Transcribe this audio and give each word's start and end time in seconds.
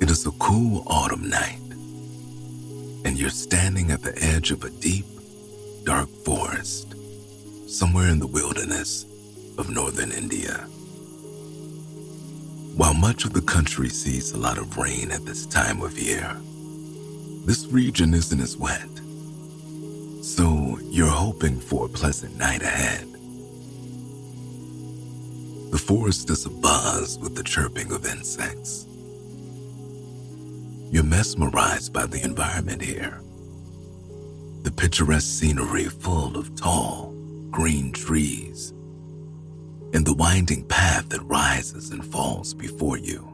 It 0.00 0.10
is 0.10 0.26
a 0.26 0.30
cool 0.32 0.82
autumn 0.86 1.28
night, 1.28 1.60
and 3.04 3.18
you're 3.18 3.30
standing 3.30 3.90
at 3.90 4.02
the 4.02 4.16
edge 4.22 4.50
of 4.50 4.64
a 4.64 4.70
deep, 4.70 5.06
dark 5.84 6.08
forest 6.24 6.94
somewhere 7.66 8.08
in 8.08 8.18
the 8.18 8.26
wilderness 8.26 9.04
of 9.58 9.70
northern 9.70 10.10
India. 10.10 10.66
While 12.76 12.94
much 12.94 13.24
of 13.24 13.32
the 13.32 13.42
country 13.42 13.88
sees 13.90 14.32
a 14.32 14.38
lot 14.38 14.58
of 14.58 14.78
rain 14.78 15.10
at 15.12 15.26
this 15.26 15.46
time 15.46 15.82
of 15.82 15.98
year, 15.98 16.36
this 17.44 17.66
region 17.66 18.14
isn't 18.14 18.40
as 18.40 18.56
wet. 18.56 18.88
So 20.22 20.78
you're 20.90 21.08
hoping 21.08 21.60
for 21.60 21.86
a 21.86 21.88
pleasant 21.88 22.36
night 22.38 22.62
ahead. 22.62 23.06
The 25.70 25.78
forest 25.78 26.30
is 26.30 26.46
abuzz 26.46 27.20
with 27.20 27.36
the 27.36 27.44
chirping 27.44 27.92
of 27.92 28.06
insects. 28.06 28.86
You're 30.90 31.04
mesmerized 31.04 31.92
by 31.92 32.06
the 32.06 32.22
environment 32.24 32.82
here. 32.82 33.20
The 34.62 34.72
picturesque 34.72 35.38
scenery 35.38 35.84
full 35.84 36.36
of 36.36 36.56
tall, 36.56 37.14
green 37.50 37.92
trees, 37.92 38.70
and 39.92 40.04
the 40.04 40.14
winding 40.14 40.64
path 40.64 41.08
that 41.10 41.22
rises 41.22 41.90
and 41.90 42.04
falls 42.04 42.54
before 42.54 42.98
you. 42.98 43.26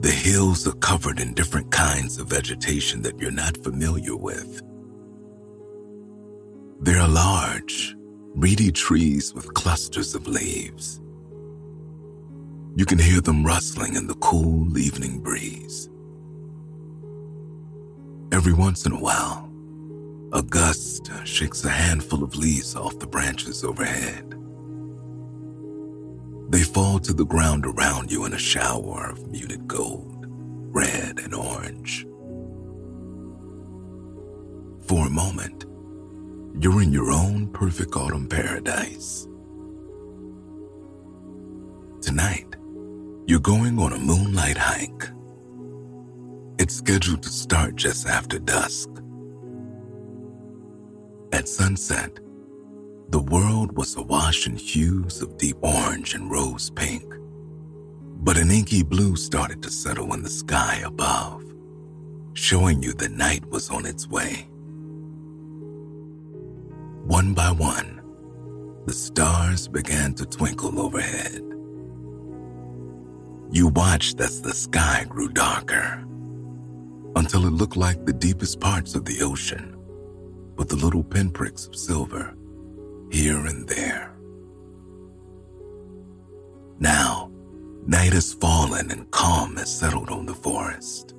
The 0.00 0.12
hills 0.12 0.66
are 0.68 0.74
covered 0.74 1.18
in 1.18 1.34
different 1.34 1.72
kinds 1.72 2.18
of 2.18 2.28
vegetation 2.28 3.02
that 3.02 3.18
you're 3.18 3.30
not 3.32 3.56
familiar 3.64 4.14
with. 4.14 4.62
There 6.80 7.00
are 7.00 7.08
large, 7.08 7.96
reedy 8.34 8.70
trees 8.70 9.34
with 9.34 9.54
clusters 9.54 10.14
of 10.14 10.28
leaves. 10.28 11.00
You 12.76 12.84
can 12.84 12.98
hear 12.98 13.22
them 13.22 13.42
rustling 13.42 13.94
in 13.94 14.06
the 14.06 14.16
cool 14.16 14.76
evening 14.76 15.20
breeze. 15.20 15.88
Every 18.30 18.52
once 18.52 18.84
in 18.84 18.92
a 18.92 19.00
while, 19.00 19.50
a 20.34 20.42
gust 20.42 21.10
shakes 21.24 21.64
a 21.64 21.70
handful 21.70 22.22
of 22.22 22.36
leaves 22.36 22.76
off 22.76 22.98
the 22.98 23.06
branches 23.06 23.64
overhead. 23.64 24.34
They 26.50 26.64
fall 26.64 26.98
to 26.98 27.14
the 27.14 27.24
ground 27.24 27.64
around 27.64 28.12
you 28.12 28.26
in 28.26 28.34
a 28.34 28.38
shower 28.38 29.08
of 29.08 29.26
muted 29.30 29.66
gold, 29.66 30.26
red, 30.28 31.18
and 31.20 31.34
orange. 31.34 32.06
For 34.86 35.06
a 35.06 35.10
moment, 35.10 35.64
you're 36.62 36.82
in 36.82 36.92
your 36.92 37.10
own 37.10 37.48
perfect 37.54 37.96
autumn 37.96 38.28
paradise. 38.28 39.26
Tonight, 42.02 42.55
you're 43.26 43.40
going 43.40 43.76
on 43.80 43.92
a 43.92 43.98
moonlight 43.98 44.56
hike. 44.56 45.10
It's 46.58 46.76
scheduled 46.76 47.24
to 47.24 47.28
start 47.28 47.74
just 47.74 48.06
after 48.06 48.38
dusk. 48.38 48.88
At 51.32 51.48
sunset, 51.48 52.20
the 53.08 53.18
world 53.18 53.76
was 53.76 53.96
awash 53.96 54.46
in 54.46 54.54
hues 54.54 55.22
of 55.22 55.36
deep 55.38 55.56
orange 55.60 56.14
and 56.14 56.30
rose 56.30 56.70
pink, 56.70 57.02
but 58.22 58.38
an 58.38 58.52
inky 58.52 58.84
blue 58.84 59.16
started 59.16 59.60
to 59.64 59.70
settle 59.70 60.14
in 60.14 60.22
the 60.22 60.30
sky 60.30 60.82
above, 60.84 61.42
showing 62.34 62.80
you 62.80 62.92
that 62.94 63.10
night 63.10 63.44
was 63.46 63.70
on 63.70 63.86
its 63.86 64.06
way. 64.08 64.48
One 67.06 67.34
by 67.34 67.50
one, 67.50 68.02
the 68.86 68.92
stars 68.92 69.66
began 69.66 70.14
to 70.14 70.26
twinkle 70.26 70.80
overhead. 70.80 71.42
You 73.50 73.68
watched 73.68 74.20
as 74.20 74.42
the 74.42 74.52
sky 74.52 75.04
grew 75.08 75.28
darker 75.28 76.04
until 77.16 77.46
it 77.46 77.52
looked 77.52 77.76
like 77.76 78.04
the 78.04 78.12
deepest 78.12 78.60
parts 78.60 78.94
of 78.94 79.04
the 79.04 79.22
ocean 79.22 79.76
with 80.56 80.68
the 80.68 80.76
little 80.76 81.04
pinpricks 81.04 81.66
of 81.66 81.76
silver 81.76 82.34
here 83.10 83.46
and 83.46 83.68
there. 83.68 84.14
Now, 86.78 87.30
night 87.86 88.12
has 88.12 88.34
fallen 88.34 88.90
and 88.90 89.10
calm 89.10 89.56
has 89.56 89.74
settled 89.74 90.10
on 90.10 90.26
the 90.26 90.34
forest. 90.34 91.14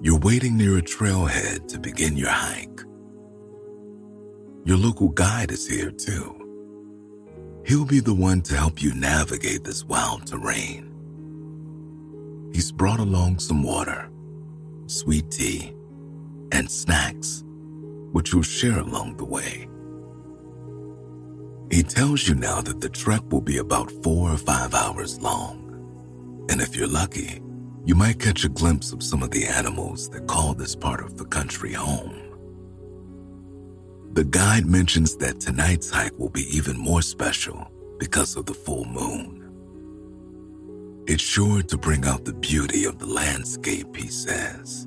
You're 0.00 0.20
waiting 0.20 0.56
near 0.56 0.78
a 0.78 0.82
trailhead 0.82 1.66
to 1.68 1.80
begin 1.80 2.16
your 2.16 2.30
hike. 2.30 2.80
Your 4.64 4.76
local 4.76 5.08
guide 5.08 5.50
is 5.50 5.66
here 5.66 5.90
too. 5.90 6.45
He'll 7.66 7.84
be 7.84 7.98
the 7.98 8.14
one 8.14 8.42
to 8.42 8.56
help 8.56 8.80
you 8.80 8.94
navigate 8.94 9.64
this 9.64 9.84
wild 9.84 10.24
terrain. 10.24 10.92
He's 12.52 12.70
brought 12.70 13.00
along 13.00 13.40
some 13.40 13.64
water, 13.64 14.08
sweet 14.86 15.32
tea, 15.32 15.74
and 16.52 16.70
snacks, 16.70 17.42
which 18.12 18.32
you'll 18.32 18.42
share 18.42 18.78
along 18.78 19.16
the 19.16 19.24
way. 19.24 19.68
He 21.68 21.82
tells 21.82 22.28
you 22.28 22.36
now 22.36 22.60
that 22.60 22.80
the 22.80 22.88
trek 22.88 23.22
will 23.32 23.40
be 23.40 23.58
about 23.58 23.90
four 24.04 24.30
or 24.30 24.38
five 24.38 24.72
hours 24.72 25.20
long. 25.20 26.46
And 26.48 26.60
if 26.60 26.76
you're 26.76 26.86
lucky, 26.86 27.42
you 27.84 27.96
might 27.96 28.20
catch 28.20 28.44
a 28.44 28.48
glimpse 28.48 28.92
of 28.92 29.02
some 29.02 29.24
of 29.24 29.32
the 29.32 29.44
animals 29.44 30.08
that 30.10 30.28
call 30.28 30.54
this 30.54 30.76
part 30.76 31.00
of 31.00 31.18
the 31.18 31.24
country 31.24 31.72
home. 31.72 32.25
The 34.16 34.24
guide 34.24 34.64
mentions 34.64 35.14
that 35.18 35.40
tonight's 35.40 35.90
hike 35.90 36.18
will 36.18 36.30
be 36.30 36.46
even 36.50 36.78
more 36.78 37.02
special 37.02 37.70
because 37.98 38.34
of 38.34 38.46
the 38.46 38.54
full 38.54 38.86
moon. 38.86 39.42
It's 41.06 41.22
sure 41.22 41.60
to 41.60 41.76
bring 41.76 42.06
out 42.06 42.24
the 42.24 42.32
beauty 42.32 42.86
of 42.86 42.98
the 42.98 43.04
landscape, 43.04 43.94
he 43.94 44.08
says. 44.08 44.86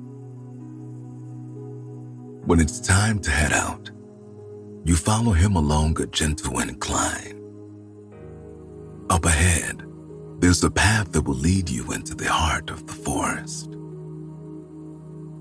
When 2.44 2.58
it's 2.58 2.80
time 2.80 3.20
to 3.20 3.30
head 3.30 3.52
out, 3.52 3.92
you 4.84 4.96
follow 4.96 5.30
him 5.30 5.54
along 5.54 6.00
a 6.00 6.06
gentle 6.06 6.58
incline. 6.58 7.40
Up 9.10 9.24
ahead, 9.24 9.84
there's 10.40 10.64
a 10.64 10.70
path 10.72 11.12
that 11.12 11.22
will 11.22 11.36
lead 11.36 11.70
you 11.70 11.92
into 11.92 12.16
the 12.16 12.28
heart 12.28 12.68
of 12.68 12.84
the 12.88 12.94
forest. 12.94 13.70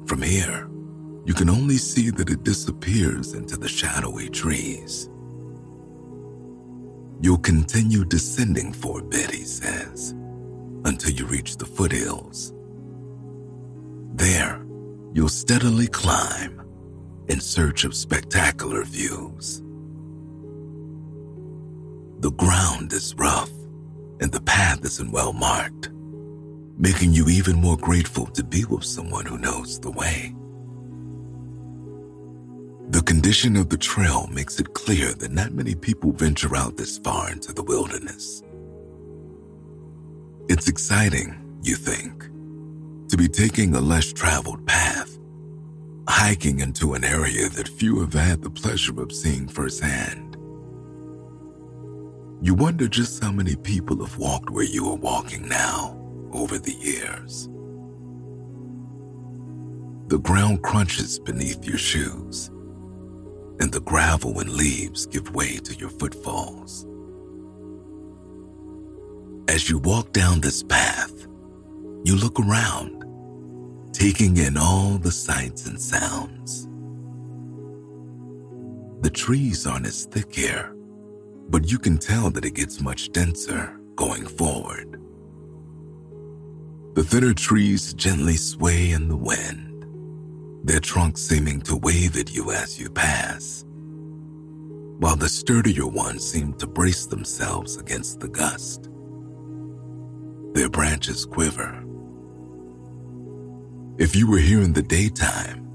From 0.06 0.22
here, 0.22 0.70
you 1.30 1.36
can 1.36 1.48
only 1.48 1.78
see 1.78 2.10
that 2.10 2.32
it 2.32 2.44
disappears 2.44 3.36
into 3.36 3.56
the 3.56 3.68
shadowy 3.68 4.28
trees. 4.30 5.12
You'll 7.22 7.38
continue 7.38 8.04
descending 8.04 8.74
for 8.74 9.00
a 9.00 9.04
bit, 9.04 9.30
he 9.30 9.44
says, 9.44 10.16
until 10.86 11.12
you 11.12 11.28
reach 11.28 11.58
the 11.58 11.68
foothills. 11.68 12.52
There, 14.16 14.66
you'll 15.14 15.30
steadily 15.30 15.86
climb 15.86 16.64
in 17.28 17.40
search 17.40 17.84
of 17.84 17.94
spectacular 17.94 18.84
views. 18.84 19.60
The 22.22 22.32
ground 22.32 22.92
is 22.92 23.14
rough 23.14 23.52
and 24.20 24.32
the 24.32 24.42
path 24.42 24.84
isn't 24.84 25.12
well 25.12 25.34
marked, 25.34 25.92
making 26.80 27.14
you 27.14 27.30
even 27.30 27.58
more 27.58 27.78
grateful 27.78 28.26
to 28.26 28.44
be 28.44 28.66
with 28.66 28.84
someone 28.84 29.28
who 29.28 29.38
knows 29.38 29.80
the 29.80 29.92
way. 29.92 30.34
The 32.90 33.04
condition 33.04 33.58
of 33.58 33.70
the 33.70 33.78
trail 33.78 34.28
makes 34.28 34.60
it 34.60 34.74
clear 34.74 35.14
that 35.16 35.32
not 35.32 35.54
many 35.54 35.76
people 35.76 36.12
venture 36.14 36.56
out 36.56 36.78
this 36.78 36.98
far 37.00 37.32
into 37.32 37.54
the 37.54 37.64
wilderness. 37.64 38.44
It's 40.50 40.70
exciting, 40.70 41.60
you 41.64 41.76
think, 41.76 42.24
to 43.10 43.18
be 43.18 43.28
taking 43.30 43.76
a 43.76 43.82
less 43.82 44.14
traveled 44.14 44.66
path 44.68 45.20
hiking 46.10 46.60
into 46.62 46.94
an 46.96 47.04
area 47.06 47.50
that 47.50 47.68
few 47.68 48.00
have 48.02 48.14
had 48.14 48.42
the 48.42 48.50
pleasure 48.50 49.02
of 49.02 49.12
seeing 49.14 49.48
firsthand. 49.48 50.38
You 52.42 52.56
wonder 52.56 52.88
just 52.88 53.24
how 53.24 53.32
many 53.32 53.56
people 53.56 54.06
have 54.06 54.18
walked 54.18 54.50
where 54.52 54.66
you 54.66 54.90
are 54.90 54.96
walking 54.98 55.48
now 55.50 55.98
over 56.34 56.60
the 56.60 56.74
years. 56.76 57.48
the 60.10 60.20
ground 60.20 60.64
crunches 60.64 61.20
beneath 61.20 61.66
your 61.66 61.78
shoes, 61.80 62.52
and 63.60 63.72
the 63.72 63.82
gravel 63.82 64.40
and 64.40 64.50
leaves 64.50 65.06
give 65.06 65.34
way 65.36 65.58
to 65.58 65.76
your 65.76 65.90
footfalls. 65.90 66.88
As 69.48 69.70
you 69.70 69.80
walk 69.80 70.14
down 70.14 70.42
this 70.42 70.64
path, 70.64 71.28
you 72.04 72.16
look 72.16 72.40
around, 72.40 73.04
taking 73.92 74.38
in 74.38 74.58
all 74.58 74.98
the 74.98 75.12
sights 75.12 75.66
and 75.66 75.80
sounds. 75.80 76.68
The 79.02 79.10
trees 79.10 79.66
aren't 79.66 79.88
as 79.88 80.06
thick 80.06 80.34
here, 80.34 80.74
but 81.50 81.70
you 81.70 81.80
can 81.80 81.98
tell 81.98 82.30
that 82.32 82.46
it 82.46 82.54
gets 82.54 82.80
much 82.80 83.12
denser 83.12 83.80
going 83.96 84.26
forward. 84.26 85.02
The 86.96 87.04
thinner 87.04 87.34
trees 87.34 87.94
gently 87.94 88.36
sway 88.36 88.92
in 88.92 89.08
the 89.08 89.18
wind 89.18 89.69
their 90.64 90.80
trunks 90.80 91.22
seeming 91.22 91.62
to 91.62 91.76
wave 91.76 92.18
at 92.18 92.34
you 92.34 92.52
as 92.52 92.80
you 92.80 92.90
pass, 92.90 93.66
while 95.00 95.16
the 95.16 95.30
sturdier 95.30 95.88
ones 95.88 96.30
seem 96.30 96.54
to 96.54 96.68
brace 96.68 97.06
themselves 97.06 97.78
against 97.78 98.20
the 98.20 98.28
gust. 98.28 98.90
Their 100.54 100.70
branches 100.70 101.26
quiver. 101.26 101.84
If 103.98 104.16
you 104.16 104.30
were 104.30 104.40
here 104.40 104.62
in 104.62 104.74
the 104.74 104.82
daytime, 104.82 105.66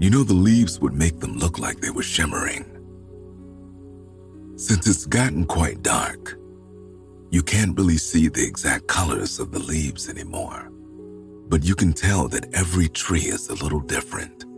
you 0.00 0.10
know 0.10 0.24
the 0.24 0.34
leaves 0.34 0.80
would 0.80 0.94
make 0.94 1.20
them 1.20 1.38
look 1.38 1.58
like 1.58 1.80
they 1.80 1.90
were 1.90 2.02
shimmering. 2.02 2.64
Since 4.56 4.86
it's 4.86 5.06
gotten 5.06 5.46
quite 5.46 5.82
dark, 5.82 6.38
you 7.30 7.42
can't 7.42 7.76
really 7.76 7.98
see 7.98 8.28
the 8.28 8.44
exact 8.44 8.86
colors 8.88 9.38
of 9.38 9.52
the 9.52 9.58
leaves 9.58 10.08
anymore 10.08 10.72
but 11.52 11.64
you 11.64 11.74
can 11.74 11.92
tell 11.92 12.28
that 12.28 12.46
every 12.54 12.88
tree 12.88 13.28
is 13.28 13.50
a 13.50 13.54
little 13.62 13.80
different. 13.80 14.51